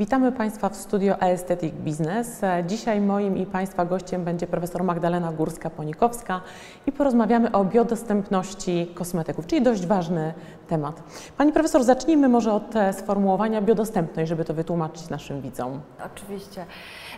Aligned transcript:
Witamy 0.00 0.32
Państwa 0.32 0.68
w 0.68 0.76
studio 0.76 1.22
Aesthetic 1.22 1.74
Business. 1.74 2.40
Dzisiaj 2.66 3.00
moim 3.00 3.36
i 3.36 3.46
Państwa 3.46 3.84
gościem 3.84 4.24
będzie 4.24 4.46
profesor 4.46 4.84
Magdalena 4.84 5.32
Górska-Ponikowska 5.32 6.40
i 6.86 6.92
porozmawiamy 6.92 7.52
o 7.52 7.64
biodostępności 7.64 8.90
kosmetyków, 8.94 9.46
czyli 9.46 9.62
dość 9.62 9.86
ważny 9.86 10.34
temat. 10.68 11.02
Pani 11.36 11.52
profesor, 11.52 11.84
zacznijmy 11.84 12.28
może 12.28 12.52
od 12.52 12.76
e, 12.76 12.92
sformułowania 12.92 13.62
biodostępność, 13.62 14.28
żeby 14.28 14.44
to 14.44 14.54
wytłumaczyć 14.54 15.08
naszym 15.08 15.40
widzom. 15.40 15.80
Oczywiście. 16.14 16.64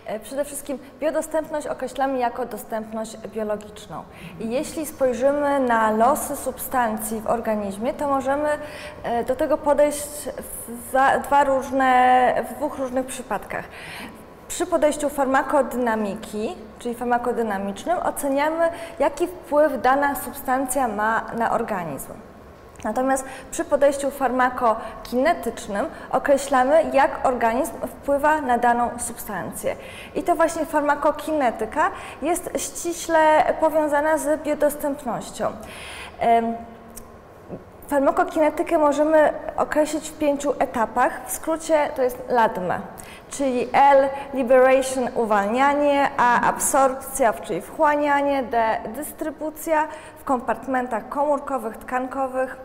E, 0.06 0.20
Przede 0.20 0.44
wszystkim 0.44 0.78
biodostępność 1.00 1.66
określamy 1.66 2.18
jako 2.18 2.46
dostępność 2.46 3.16
biologiczną. 3.16 4.02
I 4.40 4.50
jeśli 4.50 4.86
spojrzymy 4.86 5.60
na 5.60 5.90
losy 5.90 6.36
substancji 6.36 7.20
w 7.20 7.26
organizmie, 7.26 7.94
to 7.94 8.08
możemy 8.08 8.48
e, 9.02 9.24
do 9.24 9.36
tego 9.36 9.58
podejść 9.58 10.08
w 10.68 11.44
różne, 11.46 12.34
w 12.50 12.54
dwóch 12.54 12.78
różnych 12.78 13.06
przypadkach. 13.06 13.64
Przy 14.48 14.66
podejściu 14.66 15.08
farmakodynamiki, 15.08 16.56
czyli 16.78 16.94
farmakodynamicznym, 16.94 17.98
oceniamy, 17.98 18.70
jaki 18.98 19.26
wpływ 19.26 19.82
dana 19.82 20.14
substancja 20.14 20.88
ma 20.88 21.24
na 21.38 21.50
organizm. 21.50 22.12
Natomiast 22.84 23.24
przy 23.50 23.64
podejściu 23.64 24.10
farmakokinetycznym 24.10 25.86
określamy, 26.10 26.84
jak 26.92 27.26
organizm 27.26 27.72
wpływa 27.86 28.40
na 28.40 28.58
daną 28.58 28.90
substancję. 28.98 29.76
I 30.14 30.22
to 30.22 30.34
właśnie 30.34 30.66
farmakokinetyka 30.66 31.90
jest 32.22 32.50
ściśle 32.56 33.54
powiązana 33.60 34.18
z 34.18 34.42
biodostępnością. 34.42 35.52
Farmakokinetykę 37.88 38.78
możemy 38.78 39.32
określić 39.56 40.10
w 40.10 40.18
pięciu 40.18 40.54
etapach. 40.58 41.20
W 41.26 41.32
skrócie 41.32 41.90
to 41.96 42.02
jest 42.02 42.18
LADME, 42.28 42.80
czyli 43.30 43.68
L 43.72 44.08
liberation 44.34 45.08
uwalnianie, 45.14 46.10
A 46.16 46.48
absorpcja, 46.48 47.32
czyli 47.32 47.60
wchłanianie, 47.60 48.42
D 48.42 48.78
dystrybucja 48.88 49.88
w 50.22 50.24
kompartmentach 50.24 51.08
komórkowych, 51.08 51.76
tkankowych, 51.76 52.56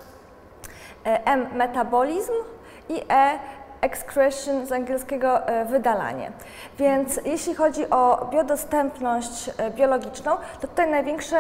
e, 1.06 1.26
M 1.26 1.48
metabolizm 1.56 2.32
i 2.90 3.02
E 3.10 3.40
excretion 3.82 4.66
z 4.66 4.72
angielskiego 4.72 5.48
e, 5.48 5.66
wydalanie. 5.66 6.32
Więc 6.78 7.20
jeśli 7.26 7.56
chodzi 7.56 7.90
o 7.90 8.28
biodostępność 8.32 9.50
e, 9.58 9.70
biologiczną, 9.72 10.32
to 10.62 10.68
tutaj 10.68 10.90
największe 10.92 11.38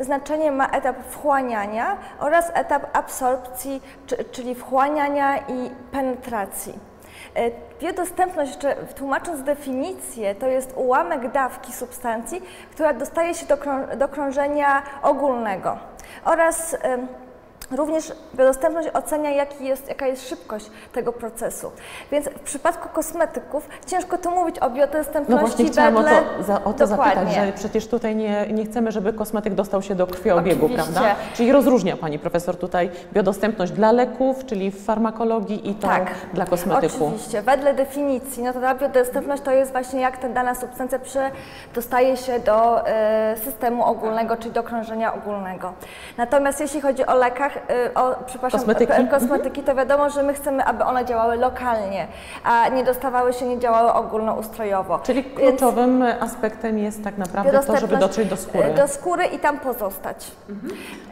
znaczenie 0.00 0.52
ma 0.52 0.66
etap 0.68 0.96
wchłaniania 1.10 1.96
oraz 2.18 2.50
etap 2.54 2.96
absorpcji, 2.96 3.82
czy- 4.06 4.24
czyli 4.24 4.54
wchłaniania 4.54 5.38
i 5.38 5.70
penetracji. 5.92 6.78
E, 7.36 7.50
Biodostępność, 7.80 8.50
jeszcze 8.50 8.76
tłumacząc 8.76 9.42
definicję, 9.42 10.34
to 10.34 10.46
jest 10.46 10.72
ułamek 10.76 11.32
dawki 11.32 11.72
substancji, 11.72 12.42
która 12.70 12.92
dostaje 12.92 13.34
się 13.34 13.46
do, 13.46 13.56
krą- 13.56 13.96
do 13.96 14.08
krążenia 14.08 14.82
ogólnego 15.02 15.78
oraz 16.24 16.76
Również 17.70 18.12
biodostępność 18.34 18.88
ocenia, 18.94 19.30
jaki 19.30 19.64
jest, 19.64 19.88
jaka 19.88 20.06
jest 20.06 20.28
szybkość 20.28 20.70
tego 20.92 21.12
procesu. 21.12 21.70
Więc 22.12 22.28
w 22.28 22.40
przypadku 22.40 22.88
kosmetyków 22.88 23.68
ciężko 23.86 24.18
tu 24.18 24.30
mówić 24.30 24.58
o 24.58 24.70
biodostępności 24.70 25.30
No 25.32 25.38
właśnie 25.38 25.64
chciałam 25.64 25.96
o 25.96 26.02
wedle... 26.02 26.22
to, 26.38 26.42
za, 26.42 26.64
o 26.64 26.72
to 26.72 26.86
zapytać, 26.86 27.34
że 27.34 27.52
przecież 27.52 27.86
tutaj 27.86 28.16
nie, 28.16 28.46
nie 28.52 28.64
chcemy, 28.64 28.92
żeby 28.92 29.12
kosmetyk 29.12 29.54
dostał 29.54 29.82
się 29.82 29.94
do 29.94 30.06
krwiobiegu, 30.06 30.66
Oczywiście. 30.66 30.92
prawda? 30.92 31.14
Czyli 31.34 31.52
rozróżnia 31.52 31.96
Pani 31.96 32.18
profesor 32.18 32.56
tutaj 32.56 32.90
biodostępność 33.12 33.72
dla 33.72 33.92
leków, 33.92 34.44
czyli 34.46 34.70
w 34.70 34.84
farmakologii 34.84 35.70
i 35.70 35.74
to 35.74 35.88
Tak. 35.88 36.10
dla 36.34 36.46
kosmetyku. 36.46 37.06
Oczywiście, 37.06 37.42
wedle 37.42 37.74
definicji, 37.74 38.42
no 38.42 38.52
to 38.52 38.60
ta 38.60 38.74
biodostępność 38.74 39.42
to 39.42 39.50
jest 39.50 39.72
właśnie 39.72 40.00
jak 40.00 40.16
ta 40.16 40.28
dana 40.28 40.54
substancja 40.54 40.98
dostaje 41.74 42.16
się 42.16 42.38
do 42.40 42.88
e, 42.88 43.36
systemu 43.44 43.84
ogólnego, 43.84 44.36
czyli 44.36 44.50
do 44.54 44.62
krążenia 44.62 45.14
ogólnego. 45.14 45.72
Natomiast 46.16 46.60
jeśli 46.60 46.80
chodzi 46.80 47.06
o 47.06 47.14
lekach, 47.14 47.55
o, 47.94 48.14
przepraszam, 48.26 48.60
Kosmetyki? 48.60 48.92
e, 48.92 49.06
kosmetyki, 49.06 49.62
to 49.62 49.74
wiadomo, 49.74 50.10
że 50.10 50.22
my 50.22 50.34
chcemy, 50.34 50.64
aby 50.64 50.84
one 50.84 51.04
działały 51.04 51.36
lokalnie, 51.36 52.06
a 52.44 52.68
nie 52.68 52.84
dostawały 52.84 53.32
się, 53.32 53.46
nie 53.46 53.58
działały 53.58 53.92
ogólnoustrojowo. 53.92 54.98
Czyli 54.98 55.22
Więc 55.22 55.36
kluczowym 55.36 56.02
aspektem 56.20 56.78
jest 56.78 57.04
tak 57.04 57.18
naprawdę 57.18 57.60
to, 57.62 57.76
żeby 57.76 57.96
dotrzeć 57.96 58.28
do 58.28 58.36
skóry. 58.36 58.64
e, 58.64 58.74
Do 58.74 58.88
skóry 58.88 59.24
i 59.26 59.38
tam 59.38 59.60
pozostać. 59.60 60.30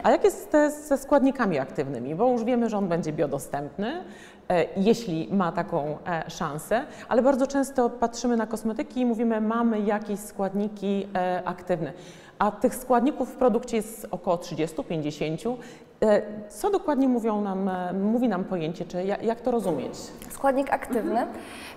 A 0.02 0.10
jak 0.10 0.24
jest 0.24 0.52
ze 0.88 0.98
składnikami 0.98 1.58
aktywnymi? 1.58 2.14
Bo 2.14 2.30
już 2.30 2.44
wiemy, 2.44 2.68
że 2.68 2.78
on 2.78 2.88
będzie 2.88 3.12
biodostępny, 3.12 4.04
e, 4.50 4.64
jeśli 4.76 5.28
ma 5.32 5.52
taką 5.52 5.98
e, 6.06 6.30
szansę, 6.30 6.80
ale 7.08 7.22
bardzo 7.22 7.46
często 7.46 7.90
patrzymy 7.90 8.36
na 8.36 8.46
kosmetyki 8.46 9.00
i 9.00 9.06
mówimy, 9.06 9.40
mamy 9.40 9.80
jakieś 9.80 10.20
składniki 10.20 11.08
e, 11.14 11.42
aktywne. 11.44 11.92
A 12.38 12.50
tych 12.50 12.74
składników 12.74 13.28
w 13.28 13.36
produkcie 13.36 13.76
jest 13.76 14.06
około 14.10 14.36
30-50. 14.36 15.56
E, 16.02 16.22
Co 16.48 16.70
dokładnie 16.70 17.08
mówią 17.08 17.40
nam, 17.40 17.68
e, 17.68 17.92
mówi 17.92 18.28
nam 18.28 18.44
pojęcie, 18.44 18.84
czy 18.84 19.04
ja- 19.04 19.16
jak 19.22 19.40
to 19.40 19.50
rozumieć? 19.50 19.94
Składnik 20.30 20.72
aktywny. 20.72 21.26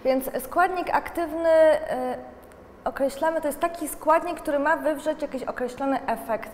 Więc 0.06 0.30
składnik 0.44 0.90
aktywny 0.96 1.50
e, 1.50 2.18
określamy, 2.86 3.42
to 3.42 3.48
jest 3.48 3.60
taki 3.60 3.88
składnik, 3.88 4.40
który 4.42 4.60
ma 4.60 4.78
wywrzeć 4.78 5.22
jakiś 5.22 5.44
określony 5.44 6.00
efekt 6.08 6.50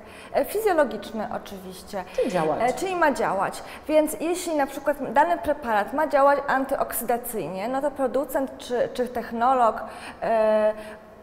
fizjologiczny 0.46 1.28
oczywiście. 1.36 2.04
Czyli 2.16 2.32
działać. 2.32 2.76
Czyli 2.76 2.96
ma 2.96 3.12
działać. 3.12 3.64
Więc 3.88 4.18
jeśli 4.20 4.56
na 4.56 4.68
przykład 4.68 5.14
dany 5.14 5.38
preparat 5.38 5.94
ma 5.94 6.08
działać 6.08 6.40
antyoksydacyjnie, 6.48 7.68
no 7.68 7.82
to 7.82 7.92
producent 7.92 8.58
czy, 8.58 8.90
czy 8.94 9.08
technolog 9.08 9.84
e, 10.22 10.74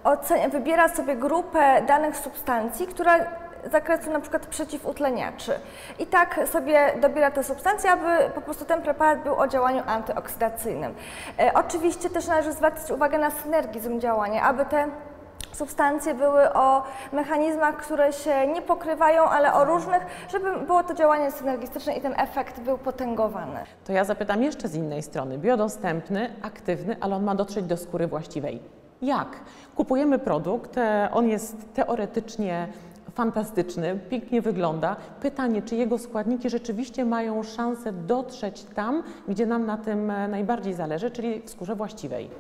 ocenia, 0.05 0.49
wybiera 0.49 0.89
sobie 0.89 1.17
grupę 1.17 1.83
danych 1.83 2.17
substancji, 2.17 2.87
która 2.87 3.19
zakresu 3.65 4.11
na 4.11 4.21
przykład 4.21 4.47
przeciwutleniaczy. 4.47 5.53
I 5.99 6.07
tak 6.07 6.41
sobie 6.53 6.95
dobiera 7.01 7.31
te 7.31 7.45
substancje, 7.45 7.91
aby 7.91 8.31
po 8.35 8.41
prostu 8.41 8.65
ten 8.65 8.83
preparat 8.83 9.23
był 9.23 9.41
o 9.41 9.49
działaniu 9.49 9.83
antyoksydacyjnym. 9.87 10.95
E, 11.39 11.55
oczywiście 11.55 12.11
też 12.11 12.27
należy 12.27 12.53
zwracać 12.53 12.91
uwagę 12.91 13.19
na 13.19 13.31
synergizm 13.31 14.01
działania, 14.01 14.43
aby 14.43 14.65
te 14.65 14.89
substancje 15.53 16.15
były 16.15 16.53
o 16.53 16.83
mechanizmach, 17.13 17.77
które 17.77 18.13
się 18.13 18.47
nie 18.47 18.63
pokrywają, 18.63 19.25
ale 19.25 19.55
o 19.55 19.65
różnych, 19.65 20.07
żeby 20.33 20.57
było 20.67 20.85
to 20.85 20.95
działanie 20.95 21.31
synergistyczne 21.31 21.95
i 21.95 22.01
ten 22.01 22.15
efekt 22.21 22.61
był 22.61 22.79
potęgowany. 22.79 23.61
To 23.85 23.93
ja 23.93 24.05
zapytam 24.05 24.43
jeszcze 24.43 24.69
z 24.69 24.75
innej 24.75 25.03
strony. 25.03 25.39
Biodostępny, 25.39 26.31
aktywny, 26.43 26.97
ale 27.01 27.17
on 27.17 27.25
ma 27.25 27.35
dotrzeć 27.35 27.65
do 27.65 27.77
skóry 27.77 28.07
właściwej. 28.07 28.63
Jak? 29.03 29.29
Kupujemy 29.81 30.19
produkt, 30.19 30.79
e, 30.79 31.09
on 31.13 31.29
jest 31.29 31.57
teoretycznie 31.75 32.69
fantastyczny, 33.21 33.99
pięknie 34.11 34.43
wygląda. 34.43 34.97
Pytanie, 35.23 35.63
czy 35.63 35.77
jego 35.77 35.99
składniki 35.99 36.51
rzeczywiście 36.51 37.05
mają 37.05 37.43
szansę 37.43 37.93
dotrzeć 37.93 38.65
tam, 38.65 39.03
gdzie 39.29 39.47
nam 39.47 39.67
na 39.67 39.77
tym 39.77 40.11
e, 40.11 40.29
najbardziej 40.29 40.75
zależy, 40.75 41.11
czyli 41.11 41.43
w 41.43 41.51
skórze 41.51 41.75
właściwej. 41.75 42.31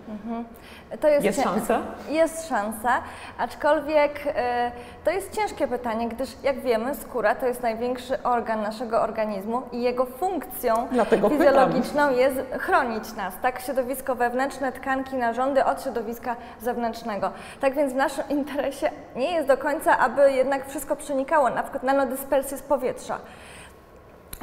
To 1.01 1.09
jest, 1.09 1.25
Jest 1.25 1.43
szansa? 1.43 1.81
Jest 2.21 2.49
szansa, 2.49 2.91
aczkolwiek 3.39 4.21
e, 4.27 4.73
to 5.05 5.11
jest 5.11 5.37
ciężkie 5.37 5.69
pytanie, 5.69 6.09
gdyż 6.09 6.31
jak 6.43 6.61
wiemy, 6.61 6.95
skóra 6.95 7.35
to 7.35 7.47
jest 7.47 7.63
największy 7.63 8.23
organ 8.23 8.63
naszego 8.63 9.03
organizmu 9.03 9.63
i 9.73 9.83
jego 9.83 10.07
funkcją 10.07 10.89
Dlatego 10.93 11.31
pytam. 11.31 11.47
fizjologiczną 11.47 12.11
jest 12.11 12.37
chronić 12.59 13.17
nas, 13.17 13.35
tak? 13.43 13.61
Środowisko 13.61 14.15
wewnętrzne, 14.15 14.73
tkanki, 14.73 15.17
narządy 15.17 15.65
od 15.65 15.83
środowiska 15.83 16.37
zewnętrznego. 16.61 17.31
Tak 17.61 17.75
więc 17.75 17.93
w 17.93 17.97
naszym 17.97 18.25
interesie 18.39 18.91
nie 19.17 19.33
jest 19.33 19.49
do 19.49 19.57
końca, 19.57 19.99
aby 19.99 20.33
jednak 20.33 20.70
wszystko 20.71 20.97
przenikało, 20.97 21.51
na 21.51 21.63
przykład 21.63 21.83
nanodyspersję 21.83 22.59
z 22.59 22.63
powietrza. 22.63 23.19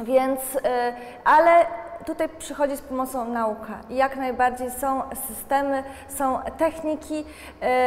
Więc, 0.00 0.40
y, 0.54 0.60
ale 1.24 1.66
tutaj 2.06 2.28
przychodzi 2.38 2.76
z 2.76 2.80
pomocą 2.80 3.24
nauka. 3.24 3.78
Jak 3.90 4.16
najbardziej 4.16 4.70
są 4.70 5.02
systemy, 5.28 5.82
są 6.08 6.38
techniki, 6.58 7.24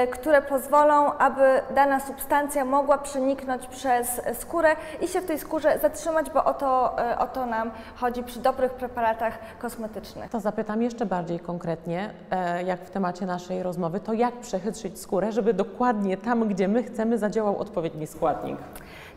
y, 0.03 0.07
które 0.07 0.41
pozwolą, 0.41 1.13
aby 1.13 1.61
dana 1.75 1.99
substancja 1.99 2.65
mogła 2.65 2.97
przeniknąć 2.97 3.67
przez 3.67 4.21
skórę 4.39 4.75
i 5.01 5.07
się 5.07 5.21
w 5.21 5.25
tej 5.25 5.39
skórze 5.39 5.79
zatrzymać, 5.81 6.29
bo 6.29 6.43
o 6.43 6.53
to, 6.53 6.95
y, 7.13 7.17
o 7.17 7.27
to 7.27 7.45
nam 7.45 7.71
chodzi 7.95 8.23
przy 8.23 8.39
dobrych 8.39 8.73
preparatach 8.73 9.33
kosmetycznych. 9.59 10.31
To 10.31 10.39
zapytam 10.39 10.81
jeszcze 10.81 11.05
bardziej 11.05 11.39
konkretnie, 11.39 12.13
e, 12.31 12.63
jak 12.63 12.79
w 12.79 12.89
temacie 12.89 13.25
naszej 13.25 13.63
rozmowy, 13.63 13.99
to 13.99 14.13
jak 14.13 14.33
przechytrzyć 14.33 14.99
skórę, 14.99 15.31
żeby 15.31 15.53
dokładnie 15.53 16.17
tam, 16.17 16.47
gdzie 16.47 16.67
my 16.67 16.83
chcemy, 16.83 17.17
zadziałał 17.17 17.57
odpowiedni 17.57 18.07
składnik. 18.07 18.57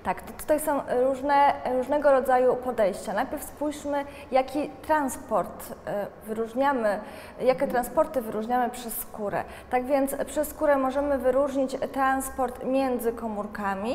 Tak, 0.04 0.22
to 0.22 0.32
tutaj 0.32 0.60
są 0.60 0.80
różne, 1.02 1.52
różnego 1.76 2.12
rodzaju 2.12 2.56
podejścia. 2.56 3.12
Najpierw 3.12 3.44
spójrzmy, 3.44 4.04
jaki 4.30 4.70
transport 4.86 5.74
e, 5.86 6.06
wyróżniamy, 6.26 7.00
jakie 7.40 7.66
transporty 7.66 8.20
wyróżniamy 8.20 8.70
przez 8.70 8.96
skórę. 8.96 9.44
Tak 9.70 9.84
więc 9.86 10.14
przez 10.26 10.48
skórę 10.48 10.76
możemy 10.76 11.18
wyróżnić 11.18 11.76
transport 11.92 12.64
między 12.64 13.12
komórkami, 13.12 13.94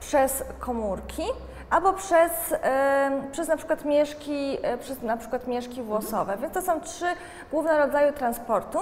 przez 0.00 0.44
komórki, 0.58 1.22
albo 1.70 1.92
przez, 1.92 2.32
e, 2.62 3.10
przez 3.32 3.48
na 3.48 3.56
przykład 3.56 3.84
mieszki, 3.84 4.58
e, 4.62 4.78
przez 4.78 5.02
na 5.02 5.16
przykład 5.16 5.46
mieszki 5.46 5.82
włosowe. 5.82 6.36
Więc 6.36 6.54
to 6.54 6.62
są 6.62 6.80
trzy 6.80 7.06
główne 7.50 7.78
rodzaje 7.78 8.12
transportu. 8.12 8.78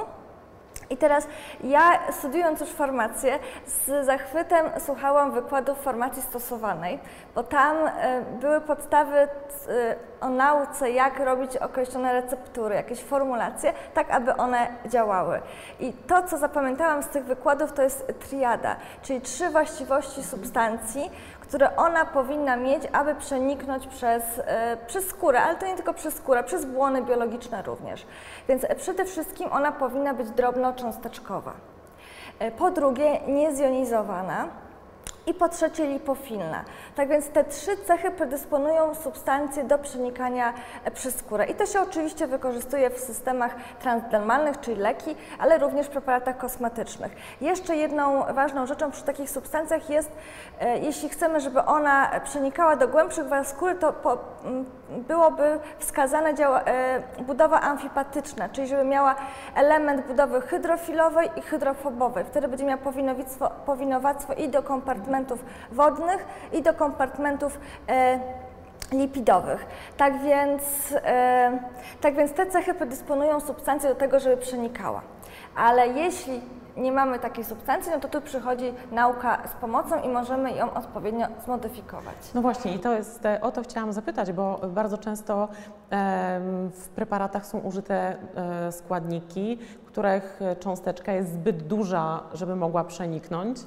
I 0.90 0.96
teraz 0.96 1.26
ja 1.64 2.12
studiując 2.12 2.60
już 2.60 2.70
farmację 2.70 3.38
z 3.66 4.06
zachwytem 4.06 4.66
słuchałam 4.78 5.32
wykładów 5.32 5.82
farmacji 5.82 6.22
stosowanej, 6.22 6.98
bo 7.34 7.42
tam 7.42 7.76
e, 7.76 8.22
były 8.40 8.60
podstawy 8.60 9.16
e, 9.16 9.28
o 10.20 10.28
nauce, 10.28 10.90
jak 10.90 11.18
robić 11.18 11.56
określone 11.56 12.12
receptury, 12.12 12.74
jakieś 12.74 13.00
formulacje, 13.00 13.72
tak 13.94 14.10
aby 14.10 14.36
one 14.36 14.66
działały. 14.86 15.40
I 15.80 15.92
to, 15.92 16.22
co 16.22 16.38
zapamiętałam 16.38 17.02
z 17.02 17.08
tych 17.08 17.24
wykładów, 17.24 17.72
to 17.72 17.82
jest 17.82 18.12
triada, 18.28 18.76
czyli 19.02 19.20
trzy 19.20 19.50
właściwości 19.50 20.22
substancji, 20.22 21.10
które 21.52 21.76
ona 21.76 22.04
powinna 22.04 22.56
mieć, 22.56 22.82
aby 22.92 23.14
przeniknąć 23.14 23.86
przez, 23.86 24.22
e, 24.38 24.76
przez 24.86 25.08
skórę, 25.08 25.40
ale 25.40 25.56
to 25.56 25.66
nie 25.66 25.74
tylko 25.74 25.94
przez 25.94 26.14
skórę, 26.14 26.44
przez 26.44 26.64
błony 26.64 27.02
biologiczne 27.02 27.62
również. 27.62 28.06
Więc 28.48 28.66
przede 28.76 29.04
wszystkim 29.04 29.52
ona 29.52 29.72
powinna 29.72 30.14
być 30.14 30.30
drobnocząsteczkowa. 30.30 31.52
E, 32.38 32.50
po 32.50 32.70
drugie, 32.70 33.20
niezjonizowana 33.26 34.48
i 35.26 35.34
po 35.34 35.48
trzecie 35.48 35.86
lipofilna. 35.86 36.64
Tak 36.96 37.08
więc 37.08 37.28
te 37.28 37.44
trzy 37.44 37.76
cechy 37.76 38.10
predysponują 38.10 38.94
substancje 38.94 39.64
do 39.64 39.78
przenikania 39.78 40.54
e, 40.84 40.90
przez 40.90 41.16
skórę. 41.16 41.46
I 41.46 41.54
to 41.54 41.66
się 41.66 41.80
oczywiście 41.80 42.26
wykorzystuje 42.26 42.90
w 42.90 42.98
systemach 42.98 43.54
transdermalnych, 43.80 44.60
czyli 44.60 44.76
leki, 44.76 45.16
ale 45.38 45.58
również 45.58 45.86
w 45.86 45.90
preparatach 45.90 46.38
kosmetycznych. 46.38 47.12
Jeszcze 47.40 47.76
jedną 47.76 48.34
ważną 48.34 48.66
rzeczą 48.66 48.90
przy 48.90 49.02
takich 49.02 49.30
substancjach 49.30 49.90
jest, 49.90 50.10
e, 50.60 50.78
jeśli 50.78 51.08
chcemy, 51.08 51.40
żeby 51.40 51.62
ona 51.62 52.20
przenikała 52.24 52.76
do 52.76 52.88
głębszych 52.88 53.28
warstw 53.28 53.56
skóry, 53.56 53.74
to 53.74 53.92
po, 53.92 54.18
byłoby 55.08 55.58
wskazane 55.78 56.34
działa, 56.34 56.62
e, 56.62 57.02
budowa 57.22 57.60
amfipatyczna, 57.60 58.48
czyli 58.48 58.68
żeby 58.68 58.84
miała 58.84 59.14
element 59.54 60.06
budowy 60.06 60.40
hydrofilowej 60.40 61.30
i 61.36 61.42
hydrofobowej. 61.42 62.24
Wtedy 62.24 62.48
będzie 62.48 62.64
miała 62.64 62.78
powinowactwo, 62.78 63.50
powinowactwo 63.66 64.32
i 64.34 64.48
do 64.48 64.62
kompartmentów 64.62 65.44
wodnych, 65.72 66.26
i 66.52 66.62
do 66.62 66.74
kompartmentów 66.74 67.60
e, 67.88 68.20
lipidowych. 68.92 69.66
Tak 69.96 70.22
więc, 70.22 70.62
e, 71.04 71.58
tak 72.00 72.14
więc 72.14 72.32
te 72.32 72.46
cechy 72.46 72.74
predysponują 72.74 73.40
substancję 73.40 73.88
do 73.88 73.94
tego, 73.94 74.20
żeby 74.20 74.36
przenikała. 74.36 75.02
Ale 75.56 75.88
jeśli 75.88 76.40
nie 76.76 76.92
mamy 76.92 77.18
takiej 77.18 77.44
substancji, 77.44 77.92
no 77.92 78.00
to 78.00 78.08
tu 78.08 78.20
przychodzi 78.20 78.72
nauka 78.92 79.48
z 79.48 79.60
pomocą 79.60 80.02
i 80.02 80.08
możemy 80.08 80.52
ją 80.52 80.74
odpowiednio 80.74 81.26
zmodyfikować. 81.44 82.16
No 82.34 82.42
właśnie 82.42 82.74
i 82.74 82.78
to 82.78 82.92
jest, 82.92 83.22
o 83.40 83.52
to 83.52 83.62
chciałam 83.62 83.92
zapytać, 83.92 84.32
bo 84.32 84.60
bardzo 84.68 84.98
często 84.98 85.48
w 86.70 86.88
preparatach 86.94 87.46
są 87.46 87.58
użyte 87.58 88.16
e, 88.34 88.72
składniki, 88.72 89.58
których 89.86 90.40
cząsteczka 90.60 91.12
jest 91.12 91.32
zbyt 91.32 91.66
duża, 91.66 92.22
żeby 92.34 92.56
mogła 92.56 92.84
przeniknąć 92.84 93.58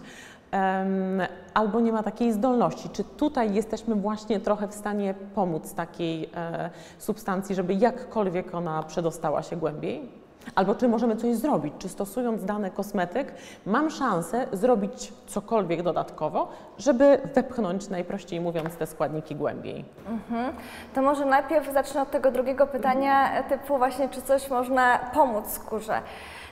albo 1.53 1.79
nie 1.79 1.91
ma 1.91 2.03
takiej 2.03 2.33
zdolności. 2.33 2.89
Czy 2.89 3.03
tutaj 3.03 3.53
jesteśmy 3.53 3.95
właśnie 3.95 4.39
trochę 4.39 4.67
w 4.67 4.73
stanie 4.73 5.13
pomóc 5.35 5.73
takiej 5.73 6.29
e, 6.35 6.69
substancji, 6.97 7.55
żeby 7.55 7.73
jakkolwiek 7.73 8.55
ona 8.55 8.83
przedostała 8.83 9.43
się 9.43 9.55
głębiej? 9.55 10.24
Albo 10.55 10.75
czy 10.75 10.87
możemy 10.87 11.15
coś 11.15 11.35
zrobić? 11.35 11.73
Czy 11.79 11.89
stosując 11.89 12.45
dany 12.45 12.71
kosmetyk, 12.71 13.33
mam 13.65 13.89
szansę 13.89 14.47
zrobić 14.51 15.13
cokolwiek 15.27 15.83
dodatkowo, 15.83 16.47
żeby 16.77 17.21
wepchnąć, 17.35 17.89
najprościej 17.89 18.41
mówiąc, 18.41 18.75
te 18.75 18.87
składniki 18.87 19.35
głębiej? 19.35 19.85
Mhm. 20.09 20.53
To 20.93 21.01
może 21.01 21.25
najpierw 21.25 21.73
zacznę 21.73 22.01
od 22.01 22.11
tego 22.11 22.31
drugiego 22.31 22.67
pytania, 22.67 23.27
mhm. 23.27 23.43
typu 23.43 23.77
właśnie, 23.77 24.09
czy 24.09 24.21
coś 24.21 24.49
można 24.49 24.99
pomóc 25.13 25.47
skórze. 25.47 26.01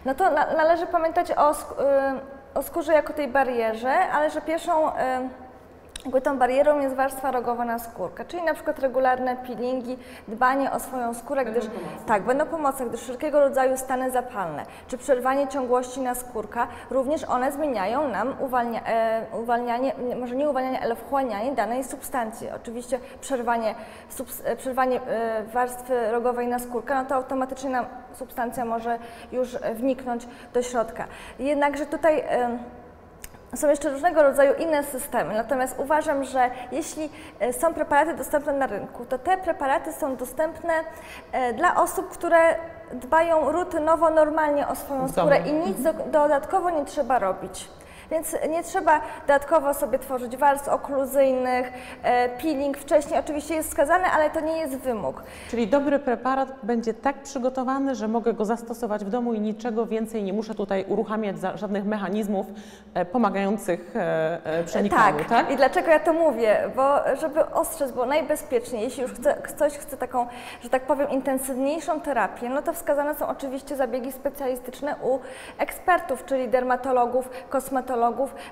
No 0.06 0.16
to 0.16 0.32
na, 0.32 0.54
należy 0.54 0.86
pamiętać 0.86 1.32
o, 1.32 1.52
y, 1.52 1.56
o 2.54 2.62
skórze 2.64 2.94
jako 2.94 3.14
tej 3.14 3.28
barierze, 3.28 3.94
ale 3.94 4.30
że 4.30 4.42
pierwszą 4.42 4.90
y, 4.90 4.94
jakby 6.06 6.22
tą 6.22 6.38
barierą 6.38 6.80
jest 6.80 6.96
warstwa 6.96 7.32
rogowa 7.32 7.66
na 7.66 7.80
skórkę, 7.80 8.26
czyli 8.26 8.44
na 8.44 8.54
przykład 8.54 8.80
regularne 8.80 9.36
peelingi, 9.36 9.98
dbanie 10.28 10.72
o 10.72 10.80
swoją 10.80 11.14
skórę, 11.14 11.46
gdyż 11.46 11.66
tak, 12.06 12.24
będą 12.24 12.46
pomocne, 12.46 12.86
gdyż 12.86 13.02
wszelkiego 13.02 13.40
rodzaju 13.40 13.78
stany 13.78 14.12
zapalne, 14.12 14.66
czy 14.88 14.98
przerwanie 14.98 15.48
ciągłości 15.48 16.02
na 16.02 16.16
skórka, 16.16 16.68
również 16.90 17.24
one 17.24 17.52
zmieniają 17.52 18.08
nam 18.08 18.36
uwalnia, 18.40 18.82
e, 18.86 19.26
uwalnianie, 19.42 19.94
może 20.20 20.36
nie 20.36 20.50
uwalnianie, 20.50 20.82
ale 20.82 20.96
wchłanianie 20.96 21.52
danej 21.52 21.84
substancji. 21.84 22.50
Oczywiście 22.50 23.00
przerwanie, 23.22 23.76
subs, 24.10 24.42
e, 24.46 24.56
przerwanie 24.56 25.02
e, 25.02 25.44
warstwy 25.44 26.12
rogowej 26.12 26.48
na 26.48 26.60
skórkę, 26.60 26.96
no 26.96 27.06
to 27.06 27.16
automatycznie 27.16 27.70
nam 27.70 27.86
substancja 28.14 28.66
może 28.66 29.00
już 29.32 29.58
wniknąć 29.76 30.28
do 30.54 30.62
środka. 30.64 31.08
Jednakże 31.40 31.86
tutaj 31.86 32.20
e, 32.20 32.58
są 33.56 33.70
jeszcze 33.70 33.90
różnego 33.90 34.24
rodzaju 34.24 34.54
inne 34.54 34.84
systemy, 34.84 35.34
natomiast 35.34 35.80
uważam, 35.80 36.24
że 36.24 36.50
jeśli 36.72 37.10
e, 37.40 37.54
są 37.54 37.74
preparaty 37.74 38.14
dostępne 38.14 38.54
na 38.54 38.68
rynku, 38.68 39.06
to 39.06 39.18
te 39.20 39.38
preparaty 39.38 39.94
są 39.94 40.16
dostępne 40.16 40.74
e, 41.32 41.54
dla 41.54 41.76
osób, 41.76 42.10
które 42.10 42.56
dbają 42.94 43.52
rutynowo, 43.52 44.10
normalnie 44.10 44.68
o 44.68 44.76
swoją 44.76 45.08
skórę 45.08 45.40
i 45.46 45.54
nic 45.54 45.82
do, 45.82 45.94
dodatkowo 45.94 46.70
nie 46.70 46.86
trzeba 46.86 47.20
robić. 47.20 47.70
Więc 48.12 48.36
nie 48.50 48.64
trzeba 48.64 49.02
dodatkowo 49.22 49.74
sobie 49.74 50.00
tworzyć 50.00 50.38
warstw 50.38 50.68
okluzyjnych, 50.68 51.72
e, 52.04 52.30
peeling 52.30 52.78
wcześniej 52.78 53.20
oczywiście 53.20 53.56
jest 53.56 53.70
wskazany, 53.70 54.06
ale 54.06 54.30
to 54.30 54.40
nie 54.40 54.58
jest 54.58 54.78
wymóg. 54.78 55.24
Czyli 55.50 55.68
dobry 55.68 56.00
preparat 56.00 56.50
będzie 56.64 56.94
tak 56.94 57.16
przygotowany, 57.24 57.96
że 57.96 58.08
mogę 58.08 58.34
go 58.34 58.46
zastosować 58.46 59.06
w 59.06 59.10
domu 59.10 59.34
i 59.34 59.40
niczego 59.40 59.86
więcej 59.86 60.24
nie 60.24 60.34
muszę 60.34 60.56
tutaj 60.56 60.86
uruchamiać 60.88 61.36
żadnych 61.56 61.86
mechanizmów 61.86 62.46
e, 62.94 63.06
pomagających 63.06 63.96
e, 63.96 64.64
przenikaniu, 64.66 65.20
tak, 65.20 65.30
tak? 65.30 65.52
i 65.52 65.56
dlaczego 65.56 65.92
ja 65.92 66.00
to 66.00 66.14
mówię? 66.14 66.58
Bo 66.76 66.96
żeby 67.22 67.46
ostrzec, 67.46 67.92
bo 67.92 68.06
najbezpieczniej, 68.06 68.84
jeśli 68.84 69.04
już 69.04 69.12
chce, 69.14 69.34
ktoś 69.34 69.74
chce 69.74 69.98
taką, 69.98 70.28
że 70.62 70.70
tak 70.70 70.82
powiem, 70.82 71.10
intensywniejszą 71.10 72.02
terapię, 72.02 72.50
no 72.50 72.62
to 72.62 72.74
wskazane 72.74 73.16
są 73.16 73.28
oczywiście 73.28 73.76
zabiegi 73.76 74.12
specjalistyczne 74.12 74.96
u 75.04 75.20
ekspertów, 75.58 76.26
czyli 76.26 76.50
dermatologów, 76.50 77.30
kosmetologów, 77.50 77.93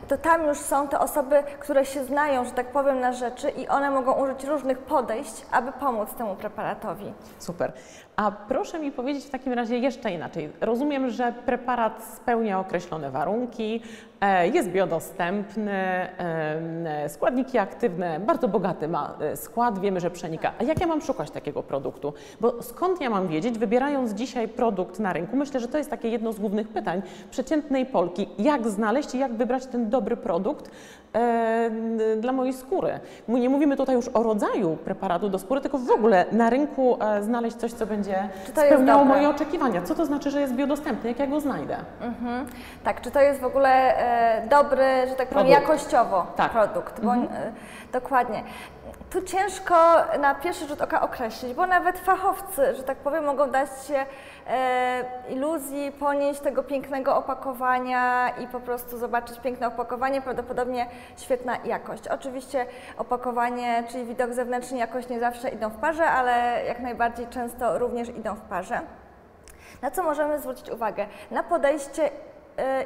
to 0.07 0.17
tam 0.17 0.47
już 0.47 0.57
są 0.57 0.88
te 0.88 0.99
osoby, 0.99 1.43
które 1.59 1.85
się 1.85 2.03
znają, 2.03 2.45
że 2.45 2.51
tak 2.51 2.67
powiem, 2.71 2.99
na 2.99 3.13
rzeczy 3.13 3.49
i 3.49 3.67
one 3.67 3.89
mogą 3.89 4.13
użyć 4.13 4.43
różnych 4.43 4.77
podejść, 4.77 5.45
aby 5.51 5.71
pomóc 5.71 6.10
temu 6.17 6.36
preparatowi. 6.36 7.13
Super. 7.39 7.74
A 8.21 8.31
proszę 8.31 8.79
mi 8.79 8.91
powiedzieć 8.91 9.25
w 9.25 9.29
takim 9.29 9.53
razie 9.53 9.77
jeszcze 9.77 10.11
inaczej. 10.11 10.49
Rozumiem, 10.61 11.09
że 11.09 11.33
preparat 11.45 12.03
spełnia 12.15 12.59
określone 12.59 13.11
warunki, 13.11 13.81
e, 14.21 14.47
jest 14.47 14.69
biodostępny, 14.69 15.71
e, 15.71 17.09
składniki 17.09 17.57
aktywne, 17.57 18.19
bardzo 18.19 18.47
bogaty 18.47 18.87
ma 18.87 19.13
e, 19.21 19.37
skład, 19.37 19.79
wiemy, 19.79 19.99
że 19.99 20.11
przenika. 20.11 20.53
A 20.59 20.63
jak 20.63 20.81
ja 20.81 20.87
mam 20.87 21.01
szukać 21.01 21.31
takiego 21.31 21.63
produktu? 21.63 22.13
Bo 22.41 22.63
skąd 22.63 23.01
ja 23.01 23.09
mam 23.09 23.27
wiedzieć, 23.27 23.59
wybierając 23.59 24.13
dzisiaj 24.13 24.47
produkt 24.47 24.99
na 24.99 25.13
rynku, 25.13 25.37
myślę, 25.37 25.59
że 25.59 25.67
to 25.67 25.77
jest 25.77 25.89
takie 25.89 26.09
jedno 26.09 26.33
z 26.33 26.39
głównych 26.39 26.67
pytań 26.67 27.01
przeciętnej 27.31 27.85
Polki, 27.85 28.27
jak 28.39 28.67
znaleźć 28.67 29.15
i 29.15 29.19
jak 29.19 29.33
wybrać 29.33 29.65
ten 29.65 29.89
dobry 29.89 30.17
produkt 30.17 30.71
dla 32.17 32.31
mojej 32.31 32.53
skóry. 32.53 32.99
Nie 33.27 33.49
mówimy 33.49 33.77
tutaj 33.77 33.95
już 33.95 34.07
o 34.13 34.23
rodzaju 34.23 34.77
preparatu 34.85 35.29
do 35.29 35.39
skóry, 35.39 35.61
tylko 35.61 35.77
w 35.77 35.91
ogóle 35.91 36.25
na 36.31 36.49
rynku 36.49 36.97
znaleźć 37.21 37.55
coś, 37.57 37.73
co 37.73 37.85
będzie 37.85 38.11
będzie 38.12 38.68
spełniało 38.68 39.06
moje 39.06 39.30
oczekiwania. 39.30 39.82
Co 39.82 39.96
to 39.96 40.06
znaczy, 40.06 40.32
że 40.32 40.41
jest 40.41 40.53
biodostępny? 40.53 41.10
Jak 41.10 41.20
ja 41.20 41.27
go 41.27 41.39
znajdę? 41.39 41.77
Mhm. 42.01 42.48
Tak, 42.84 43.01
czy 43.01 43.12
to 43.12 43.22
jest 43.22 43.41
w 43.41 43.46
ogóle 43.46 43.98
e, 43.98 44.48
dobry, 44.48 44.86
że 45.10 45.15
tak 45.15 45.30
powiem, 45.30 45.48
jakościowo 45.48 46.27
tak. 46.36 46.51
produkt? 46.51 47.01
Bo, 47.01 47.13
mhm. 47.13 47.44
e, 47.44 47.51
dokładnie. 47.94 48.44
Tu 49.12 49.22
ciężko 49.22 49.75
na 50.20 50.36
pierwszy 50.36 50.68
rzut 50.68 50.82
oka 50.82 51.01
określić, 51.01 51.53
bo 51.53 51.68
nawet 51.68 52.00
fachowcy, 52.00 52.75
że 52.75 52.84
tak 52.84 52.98
powiem, 52.98 53.25
mogą 53.25 53.51
dać 53.51 53.70
się 53.88 54.06
e, 54.48 55.03
iluzji 55.30 55.91
ponieść 55.91 56.39
tego 56.39 56.63
pięknego 56.63 57.15
opakowania 57.15 58.30
i 58.30 58.48
po 58.48 58.60
prostu 58.60 58.98
zobaczyć 58.98 59.39
piękne 59.39 59.68
opakowanie, 59.68 60.22
prawdopodobnie 60.22 60.88
świetna 61.18 61.58
jakość. 61.65 62.08
Oczywiście 62.08 62.65
opakowanie, 62.98 63.84
czyli 63.89 64.06
widok 64.06 64.34
zewnętrzny, 64.34 64.77
jakość 64.77 65.10
nie 65.10 65.20
zawsze 65.20 65.50
idą 65.50 65.70
w 65.70 65.77
parze, 65.77 66.06
ale 66.06 66.65
jak 66.65 66.80
najbardziej 66.80 67.27
często 67.27 67.80
również 67.80 68.10
idą 68.10 68.36
w 68.36 68.41
parze. 68.41 68.82
Na 69.82 69.91
co 69.91 70.03
możemy 70.03 70.39
zwrócić 70.39 70.70
uwagę? 70.70 71.06
Na 71.32 71.44
podejście 71.44 72.10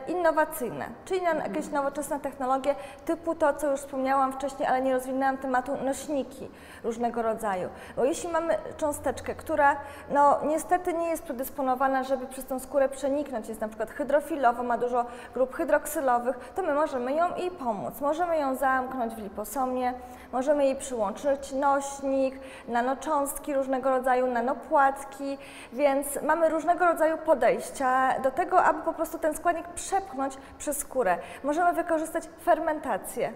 innowacyjne, 0.08 0.86
czyli 1.06 1.22
na 1.22 1.34
jakieś 1.34 1.70
nowoczesne 1.70 2.20
technologie 2.20 2.76
typu 3.06 3.36
to, 3.36 3.54
co 3.54 3.72
już 3.72 3.80
wspomniałam 3.80 4.34
wcześniej, 4.34 4.68
ale 4.68 4.82
nie 4.82 4.94
rozwinęłam 4.94 5.38
tematu, 5.38 5.72
nośniki 5.84 6.50
różnego 6.84 7.22
rodzaju. 7.22 7.70
Bo 7.96 8.06
jeśli 8.06 8.30
mamy 8.30 8.58
cząsteczkę, 8.78 9.36
która 9.36 9.76
no 10.10 10.40
niestety 10.44 10.94
nie 10.94 11.10
jest 11.10 11.24
predysponowana, 11.24 12.04
żeby 12.04 12.28
przez 12.28 12.46
tą 12.46 12.60
skórę 12.60 12.90
przeniknąć, 12.90 13.50
jest 13.50 13.62
na 13.62 13.68
przykład 13.68 13.92
hydrofilowa, 13.92 14.64
ma 14.64 14.78
dużo 14.78 15.06
grup 15.34 15.56
hydroksylowych, 15.56 16.54
to 16.56 16.64
my 16.64 16.74
możemy 16.74 17.14
ją 17.14 17.36
jej 17.36 17.52
pomóc. 17.52 18.02
Możemy 18.02 18.38
ją 18.38 18.56
zamknąć 18.56 19.16
w 19.16 19.18
liposomie, 19.18 19.94
możemy 20.32 20.66
jej 20.66 20.76
przyłączyć 20.76 21.54
nośnik, 21.54 22.40
nanocząstki 22.68 23.54
różnego 23.54 23.90
rodzaju, 23.90 24.28
nanopłatki, 24.28 25.38
więc 25.74 26.22
mamy 26.22 26.50
różnego 26.50 26.86
rodzaju 26.86 27.18
podejścia 27.18 28.20
do 28.20 28.32
tego, 28.32 28.64
aby 28.64 28.82
po 28.82 28.94
prostu 28.94 29.20
ten 29.20 29.36
składnik 29.36 29.65
przepchnąć 29.68 30.38
przez 30.58 30.78
skórę. 30.78 31.18
Możemy 31.44 31.74
wykorzystać 31.74 32.24
fermentację. 32.44 33.34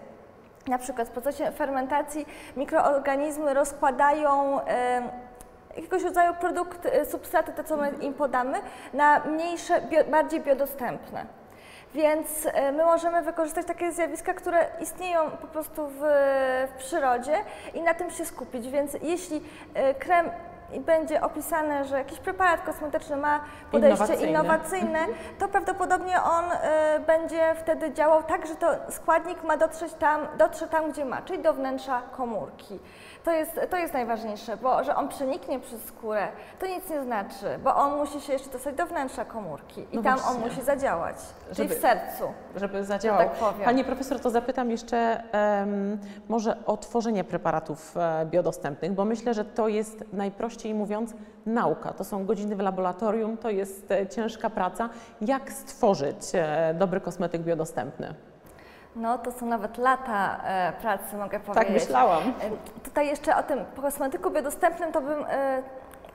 Na 0.68 0.78
przykład 0.78 1.08
w 1.08 1.12
procesie 1.12 1.52
fermentacji 1.52 2.26
mikroorganizmy 2.58 3.54
rozkładają 3.54 4.60
jakiegoś 5.76 6.04
rodzaju 6.04 6.34
produkty, 6.34 6.94
e, 6.94 7.06
substraty, 7.06 7.52
te 7.54 7.64
co 7.64 7.78
my 7.78 7.92
im 8.02 8.14
podamy, 8.14 8.58
na 8.94 9.20
mniejsze, 9.20 9.82
bio, 9.82 10.04
bardziej 10.04 10.42
biodostępne. 10.42 11.26
Więc 11.94 12.46
e, 12.46 12.72
my 12.72 12.86
możemy 12.86 13.22
wykorzystać 13.22 13.66
takie 13.66 13.92
zjawiska, 13.92 14.34
które 14.34 14.68
istnieją 14.82 15.32
po 15.32 15.48
prostu 15.48 15.88
w, 15.88 16.00
w 16.68 16.78
przyrodzie 16.78 17.38
i 17.74 17.82
na 17.82 17.94
tym 17.94 18.12
się 18.12 18.26
skupić. 18.26 18.68
Więc 18.68 18.98
jeśli 19.02 19.42
e, 19.74 19.94
krem 19.94 20.30
i 20.74 20.80
będzie 20.80 21.22
opisane, 21.22 21.86
że 21.86 21.98
jakiś 21.98 22.20
preparat 22.20 22.62
kosmetyczny 22.66 23.18
ma 23.18 23.40
podejście 23.72 24.04
Innowacyjne. 24.04 24.30
innowacyjne, 24.30 25.00
to 25.40 25.48
prawdopodobnie 25.48 26.22
on 26.24 26.46
y, 26.46 26.56
będzie 27.08 27.56
wtedy 27.56 27.94
działał 27.94 28.24
tak, 28.24 28.48
że 28.48 28.56
to 28.56 28.68
składnik 28.90 29.44
ma 29.44 29.58
dotrzeć 29.58 29.94
tam, 29.94 30.22
dotrze 30.38 30.68
tam, 30.68 30.92
gdzie 30.92 31.06
ma, 31.06 31.22
czyli 31.22 31.40
do 31.44 31.54
wnętrza 31.54 32.02
komórki. 32.02 32.80
To 33.24 33.32
jest, 33.32 33.60
to 33.70 33.78
jest 33.78 33.94
najważniejsze, 33.94 34.58
bo 34.58 34.84
że 34.84 34.96
on 34.96 35.08
przeniknie 35.10 35.60
przez 35.60 35.86
skórę, 35.86 36.28
to 36.60 36.66
nic 36.68 36.90
nie 36.90 37.04
znaczy, 37.04 37.60
bo 37.64 37.76
on 37.76 37.98
musi 37.98 38.22
się 38.22 38.34
jeszcze 38.34 38.50
dostać 38.50 38.76
do 38.76 38.86
wnętrza 38.86 39.26
komórki 39.26 39.82
i 39.92 39.96
No 39.98 40.02
tam 40.04 40.20
właśnie. 40.20 40.32
on 40.44 40.50
musi 40.50 40.62
zadziałać, 40.62 41.16
czyli 41.56 41.68
Żeby- 41.70 41.76
w 41.76 41.82
sercu. 41.82 42.24
żeby 42.56 42.84
zadziałał. 42.84 43.20
tak 43.20 43.32
powiem. 43.32 43.66
Pani 43.66 43.84
profesor, 43.84 44.20
to 44.20 44.30
zapytam 44.30 44.72
jeszcze 44.72 45.24
em, 45.32 45.98
może 46.30 46.58
o 46.66 46.78
tworzenie 46.78 47.24
preparatów 47.24 47.98
e, 47.98 48.26
biodostępnych, 48.26 48.92
bo 48.92 49.06
myślę, 49.06 49.34
że 49.34 49.46
to 49.46 49.68
jest 49.68 50.06
najprościej 50.14 50.59
mówiąc 50.68 51.14
nauka. 51.46 51.94
To 51.94 52.04
są 52.04 52.26
godziny 52.26 52.56
w 52.56 52.60
laboratorium, 52.60 53.38
to 53.38 53.50
jest 53.50 53.92
e, 53.92 54.08
ciężka 54.08 54.50
praca. 54.50 54.90
Jak 55.22 55.52
stworzyć 55.52 56.16
e, 56.34 56.74
dobry 56.80 57.02
kosmetyk 57.02 57.42
biodostępny? 57.42 58.14
No 58.96 59.18
to 59.18 59.32
są 59.32 59.46
nawet 59.46 59.78
lata 59.78 60.40
e, 60.44 60.74
pracy, 60.82 61.18
mogę 61.18 61.40
powiedzieć. 61.40 61.66
Tak 61.68 61.74
myślałam. 61.74 62.24
E, 62.24 62.80
Tutaj 62.84 63.08
jeszcze 63.08 63.36
o 63.36 63.44
tym 63.44 63.60
kosmetyku 63.82 64.32
biodostępnym 64.32 64.92
to 64.92 65.02
bym 65.02 65.26
e, 65.30 65.64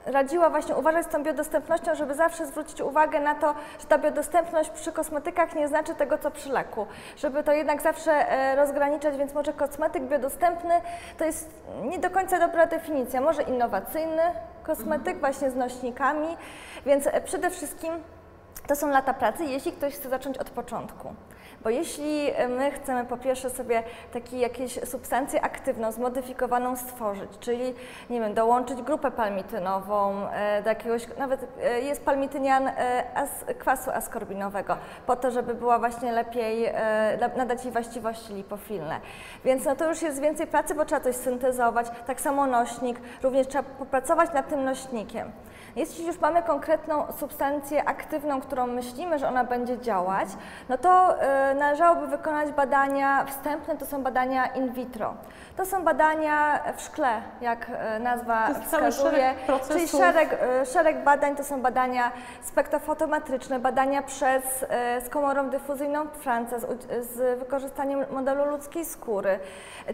radziła 0.07 0.51
właśnie 0.51 0.77
uważać 0.77 1.07
z 1.07 1.09
tą 1.09 1.23
biodostępnością, 1.23 1.95
żeby 1.95 2.15
zawsze 2.15 2.47
zwrócić 2.47 2.81
uwagę 2.81 3.21
na 3.21 3.35
to, 3.35 3.55
że 3.81 3.87
ta 3.87 3.99
biodostępność 3.99 4.71
przy 4.71 4.93
kosmetykach 4.93 5.55
nie 5.55 5.69
znaczy 5.69 5.95
tego, 5.95 6.19
co 6.19 6.31
przy 6.31 6.49
leku. 6.49 6.87
Żeby 7.17 7.43
to 7.43 7.53
jednak 7.53 7.83
zawsze 7.83 8.13
e, 8.13 8.57
rozgraniczać, 8.57 9.17
więc 9.17 9.35
może 9.35 9.53
kosmetyk 9.53 10.03
biodostępny 10.03 10.75
to 11.19 11.25
jest 11.25 11.51
nie 11.83 11.99
do 11.99 12.11
końca 12.11 12.39
dobra 12.39 12.67
definicja. 12.67 13.21
Może 13.21 13.43
innowacyjny 13.43 14.23
kosmetyk 14.63 15.21
właśnie 15.21 15.51
z 15.51 15.57
nośnikami, 15.57 16.37
więc 16.87 17.07
e, 17.07 17.21
przede 17.21 17.51
wszystkim 17.51 17.95
to 18.67 18.77
są 18.77 18.89
lata 18.89 19.15
pracy, 19.15 19.45
jeśli 19.45 19.73
ktoś 19.73 19.95
chce 19.95 20.09
zacząć 20.09 20.39
od 20.39 20.51
początku. 20.51 21.15
Bo 21.65 21.71
jeśli 21.71 22.31
e, 22.35 22.49
my 22.49 22.71
chcemy 22.71 23.05
po 23.05 23.17
pierwsze 23.17 23.51
sobie 23.51 23.83
taką 24.13 24.37
jakieś 24.37 24.81
substancję 24.85 25.43
aktywną, 25.45 25.93
zmodyfikowaną 25.93 26.77
stworzyć, 26.77 27.31
czyli 27.41 27.75
nie 28.11 28.21
wiem, 28.21 28.35
dołączyć 28.35 28.83
grupę 28.83 29.11
palmitynową 29.11 30.29
e, 30.31 30.63
do 30.63 30.69
jakiegoś, 30.69 31.17
nawet 31.19 31.47
e, 31.63 31.81
jest 31.81 32.05
palmitynian 32.05 32.71
as, 33.15 33.31
kwasu 33.59 33.91
askorbinowego, 33.91 34.77
po 35.07 35.17
to, 35.17 35.31
żeby 35.31 35.55
była 35.55 35.79
właśnie 35.79 36.13
lepiej, 36.13 36.73
na- 37.21 37.29
nadać 37.29 37.65
jej 37.65 37.73
właściwości 37.73 38.35
lipofilne. 38.35 39.01
Więc 39.45 39.65
no 39.65 39.77
to 39.77 39.89
już 39.89 40.03
jest 40.03 40.21
więcej 40.21 40.47
pracy, 40.47 40.75
bo 40.75 40.85
trzeba 40.85 41.01
coś 41.01 41.17
syntezować, 41.17 41.87
tak 42.07 42.21
samo 42.21 42.47
nośnik, 42.47 42.99
również 43.23 43.47
trzeba 43.47 43.65
popracować 43.79 44.33
nad 44.33 44.49
tym 44.49 44.65
nośnikiem. 44.65 45.33
Jeśli 45.77 46.07
już 46.07 46.21
mamy 46.21 46.43
konkretną 46.43 47.05
substancję 47.19 47.89
aktywną, 47.89 48.41
którą 48.41 48.67
myślimy, 48.67 49.19
że 49.19 49.29
ona 49.29 49.45
będzie 49.45 49.79
działać, 49.79 50.29
no 50.69 50.79
to 50.79 51.15
y, 51.51 51.55
należałoby 51.55 52.07
wykonać 52.07 52.53
badania 52.53 53.25
wstępne, 53.25 53.77
to 53.77 53.87
są 53.87 54.03
badania 54.03 54.47
in 54.47 54.73
vitro. 54.73 55.15
To 55.57 55.67
są 55.67 55.85
badania 55.85 56.61
w 56.77 56.81
szkle, 56.81 57.23
jak 57.41 57.71
y, 57.97 58.01
nazwa 58.01 58.49
To 58.49 58.61
wskazuje, 58.61 59.35
szereg 59.47 59.67
czyli 59.69 59.89
szereg, 59.89 60.39
y, 60.63 60.67
szereg 60.67 61.05
badań, 61.05 61.37
to 61.37 61.45
są 61.45 61.63
badania 61.63 62.13
spektrofotometryczne, 62.43 63.59
badania 63.59 64.03
przez, 64.03 64.63
y, 64.63 64.67
z 65.07 65.09
komorą 65.09 65.51
dyfuzyjną 65.51 66.05
w 66.05 66.17
France, 66.17 66.61
z, 66.61 66.67
z 67.07 67.39
wykorzystaniem 67.39 68.05
modelu 68.11 68.45
ludzkiej 68.45 68.85
skóry. 68.85 69.39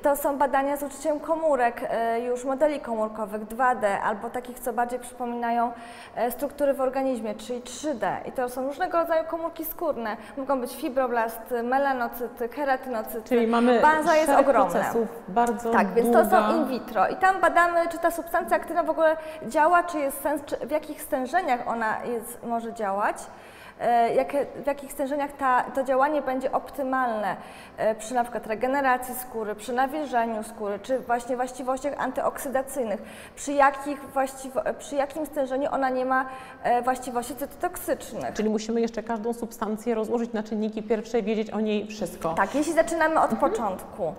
To 0.03 0.17
są 0.17 0.39
badania 0.39 0.77
z 0.77 0.83
użyciem 0.83 1.21
komórek, 1.21 1.83
y, 2.17 2.21
już 2.21 2.45
modeli 2.45 2.81
komórkowych 2.81 3.43
2D 3.45 3.87
albo 4.05 4.31
takich, 4.31 4.61
co 4.61 4.73
bardziej 4.73 4.99
przypominają 4.99 5.70
e, 6.15 6.31
struktury 6.31 6.75
w 6.75 6.81
organizmie, 6.81 7.35
czyli 7.35 7.61
3D. 7.61 8.29
I 8.29 8.33
to 8.33 8.49
są 8.49 8.65
różnego 8.67 8.99
rodzaju 8.99 9.25
komórki 9.25 9.65
skórne. 9.65 10.17
Mogą 10.37 10.61
być 10.61 10.77
fibroblasty, 10.77 11.63
melanocyty, 11.63 12.49
keratynocyty. 12.49 13.29
Czyli 13.29 13.47
mamy 13.47 13.81
Baza 13.81 14.17
jest 14.17 14.31
ogromna. 14.31 14.71
procesów 14.71 15.09
bardzo 15.29 15.71
Tak, 15.71 15.95
więc 15.95 16.09
długa. 16.09 16.25
to 16.25 16.31
są 16.31 16.57
in 16.57 16.69
vitro 16.69 17.09
i 17.09 17.17
tam 17.17 17.41
badamy, 17.41 17.89
czy 17.89 17.99
ta 17.99 18.11
substancja 18.11 18.57
aktywna 18.57 18.83
w 18.83 18.91
ogóle 18.91 19.17
działa, 19.47 19.83
czy 19.83 19.99
jest 19.99 20.21
sens, 20.23 20.43
czy 20.47 20.57
w 20.57 20.71
jakich 20.71 21.03
stężeniach 21.03 21.69
ona 21.69 22.05
jest, 22.05 22.43
może 22.43 22.73
działać. 22.75 23.17
E, 23.81 24.15
Jakie, 24.15 24.47
w 24.63 24.67
jakich 24.67 24.93
stężeniach 24.93 25.33
ta, 25.33 25.63
to 25.63 25.85
działanie 25.85 26.23
będzie 26.23 26.53
optymalne 26.53 27.37
e, 27.77 27.95
przy 27.95 28.15
na 28.15 28.23
przykład 28.23 28.47
regeneracji 28.47 29.15
skóry, 29.15 29.55
przy 29.55 29.73
nawilżeniu 29.73 30.43
skóry, 30.43 30.79
czy 30.83 30.99
właśnie 30.99 31.37
właściwościach 31.37 31.95
antyoksydacyjnych, 31.99 33.03
przy, 33.37 33.53
jakich 33.53 34.01
właściwo, 34.01 34.61
przy 34.79 34.95
jakim 34.97 35.27
stężeniu 35.27 35.69
ona 35.73 35.91
nie 35.91 36.05
ma 36.05 36.27
e, 36.63 36.83
właściwości 36.83 37.35
cytotoksycznych. 37.37 38.35
Czyli 38.35 38.49
musimy 38.49 38.81
jeszcze 38.81 39.03
każdą 39.03 39.33
substancję 39.33 39.95
rozłożyć 39.95 40.33
na 40.33 40.43
czynniki 40.43 40.83
pierwsze 40.83 41.19
i 41.19 41.23
wiedzieć 41.23 41.51
o 41.51 41.61
niej 41.61 41.87
wszystko. 41.87 42.35
Tak, 42.35 42.55
jeśli 42.55 42.73
zaczynamy 42.73 43.21
od 43.21 43.31
początku. 43.31 44.15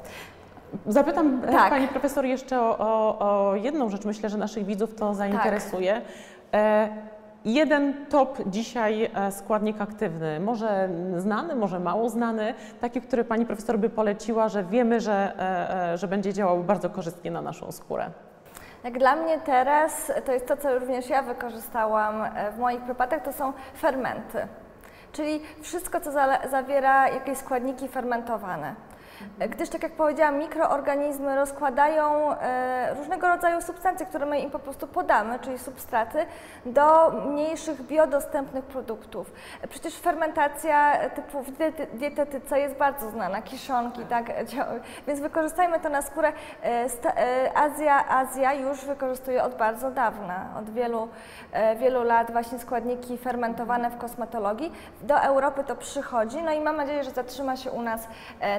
Zapytam 0.87 1.41
Tak. 1.41 1.69
Pani 1.69 1.87
Profesor 1.87 2.25
jeszcze 2.25 2.61
o, 2.61 2.77
o, 2.77 3.19
o 3.19 3.55
jedną 3.55 3.89
rzecz, 3.89 4.05
myślę, 4.05 4.29
że 4.29 4.37
naszych 4.37 4.65
widzów 4.65 4.95
to 4.95 5.13
zainteresuje. 5.13 6.01
E, 6.53 6.89
jeden 7.45 8.05
top 8.05 8.37
dzisiaj 8.45 9.09
e, 9.13 9.31
składnik 9.31 9.81
aktywny, 9.81 10.39
może 10.39 10.89
znany, 11.17 11.55
może 11.55 11.79
mało 11.79 12.09
znany, 12.09 12.53
taki, 12.81 13.01
który 13.01 13.23
Pani 13.23 13.45
Profesor 13.45 13.79
by 13.79 13.89
poleciła, 13.89 14.49
że 14.49 14.63
wiemy, 14.63 15.01
że, 15.01 15.33
e, 15.39 15.91
e, 15.93 15.97
że 15.97 16.07
będzie 16.07 16.33
działał 16.33 16.63
bardzo 16.63 16.89
korzystnie 16.89 17.31
na 17.31 17.41
naszą 17.41 17.71
skórę. 17.71 18.11
Jak 18.83 18.97
dla 18.99 19.15
mnie 19.15 19.39
teraz, 19.39 20.11
to 20.25 20.33
jest 20.33 20.47
to, 20.47 20.57
co 20.57 20.79
również 20.79 21.09
ja 21.09 21.21
wykorzystałam 21.23 22.23
w 22.55 22.59
moich 22.59 22.81
przypadkach, 22.81 23.23
to 23.23 23.33
są 23.33 23.53
fermenty. 23.77 24.47
Czyli 25.11 25.41
wszystko, 25.61 25.99
co 25.99 26.11
zale- 26.11 26.49
zawiera 26.51 27.09
jakieś 27.09 27.37
składniki 27.37 27.87
fermentowane. 27.87 28.75
Gdyż, 29.49 29.69
tak 29.69 29.83
jak 29.83 29.91
powiedziałam, 29.91 30.37
mikroorganizmy 30.37 31.35
rozkładają 31.35 32.31
e, 32.31 32.93
różnego 32.93 33.27
rodzaju 33.27 33.61
substancje, 33.61 34.05
które 34.05 34.25
my 34.25 34.39
im 34.39 34.51
po 34.51 34.59
prostu 34.59 34.87
podamy, 34.87 35.39
czyli 35.39 35.59
substraty, 35.59 36.25
do 36.65 37.11
mniejszych 37.11 37.81
biodostępnych 37.81 38.65
produktów. 38.65 39.31
Przecież 39.69 39.99
fermentacja 39.99 41.09
typu 41.09 41.43
w 41.43 41.51
dietetyce 41.97 42.59
jest 42.59 42.75
bardzo 42.75 43.09
znana, 43.09 43.41
kiszonki, 43.41 44.05
tak, 44.05 44.31
więc 45.07 45.19
wykorzystajmy 45.19 45.79
to 45.79 45.89
na 45.89 46.01
skórę. 46.01 46.33
E, 46.63 46.85
e, 47.05 47.57
Azja, 47.57 48.09
Azja 48.09 48.53
już 48.53 48.85
wykorzystuje 48.85 49.43
od 49.43 49.55
bardzo 49.55 49.91
dawna, 49.91 50.45
od 50.59 50.69
wielu, 50.69 51.07
wielu 51.79 52.03
lat 52.03 52.31
właśnie 52.31 52.59
składniki 52.59 53.17
fermentowane 53.17 53.89
w 53.89 53.97
kosmetologii. 53.97 54.71
Do 55.01 55.21
Europy 55.21 55.63
to 55.63 55.75
przychodzi, 55.75 56.43
no 56.43 56.51
i 56.51 56.61
mam 56.61 56.77
nadzieję, 56.77 57.03
że 57.03 57.11
zatrzyma 57.11 57.57
się 57.57 57.71
u 57.71 57.81
nas 57.81 58.07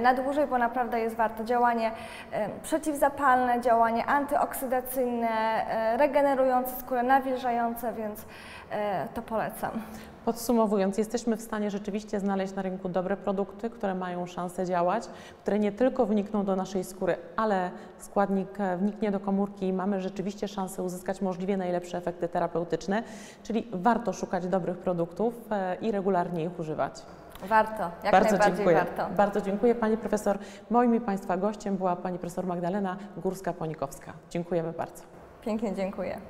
na 0.01 0.15
dłużej, 0.15 0.47
bo 0.53 0.59
naprawdę 0.59 1.01
jest 1.01 1.17
warto. 1.17 1.45
Działanie 1.45 1.91
przeciwzapalne, 2.63 3.61
działanie 3.61 4.07
antyoksydacyjne, 4.07 5.29
e, 5.29 5.97
regenerujące 5.97 6.81
skórę, 6.81 7.03
nawilżające, 7.03 7.93
więc 7.93 8.25
e, 8.71 9.09
to 9.15 9.23
polecam. 9.23 9.71
Podsumowując, 10.25 10.99
jesteśmy 10.99 11.37
w 11.37 11.43
stanie 11.43 11.71
rzeczywiście 11.71 12.21
znaleźć 12.21 12.55
na 12.55 12.63
rynku 12.63 12.89
dobre 12.89 13.17
produkty, 13.17 13.71
które 13.71 13.95
mają 13.95 14.27
szansę 14.27 14.67
działać, 14.67 15.09
które 15.43 15.59
nie 15.59 15.73
tylko 15.73 16.07
wnikną 16.07 16.45
do 16.45 16.57
naszej 16.57 16.85
skóry, 16.85 17.17
ale 17.37 17.71
składnik 17.99 18.61
e, 18.61 18.77
wniknie 18.77 19.11
do 19.11 19.21
komórki 19.21 19.67
i 19.67 19.73
mamy 19.73 20.01
rzeczywiście 20.01 20.49
szansę 20.49 20.83
uzyskać 20.83 21.21
możliwie 21.21 21.57
najlepsze 21.57 21.99
efekty 21.99 22.29
terapeutyczne, 22.29 23.03
czyli 23.43 23.67
warto 23.73 24.13
szukać 24.13 24.47
dobrych 24.47 24.79
produktów 24.79 25.35
i 25.81 25.93
regularnie 25.93 26.45
ich 26.45 26.59
używać. 26.59 27.03
Warto, 27.43 27.91
jak 28.03 28.13
Bardzo 28.13 28.31
najbardziej 28.31 28.57
dziękuję. 28.57 28.77
warto. 28.77 29.07
Bardzo 29.17 29.41
dziękuję 29.41 29.75
Pani 29.75 29.97
Profesor. 29.97 30.39
Moim 30.71 30.95
i 30.95 31.01
Państwa 31.01 31.37
gościem 31.37 31.77
była 31.77 31.97
Pani 31.97 32.19
Profesor 32.19 32.47
Magdalena 32.47 32.97
Górska-Ponikowska. 33.17 34.13
Dziękujemy 34.31 34.73
bardzo. 34.73 35.03
Pięknie 35.43 35.75
dziękuję. 35.75 36.21